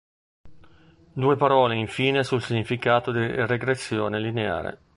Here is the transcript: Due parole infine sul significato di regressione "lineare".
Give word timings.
Due 1.13 1.35
parole 1.35 1.75
infine 1.75 2.23
sul 2.23 2.41
significato 2.41 3.11
di 3.11 3.19
regressione 3.19 4.17
"lineare". 4.19 4.79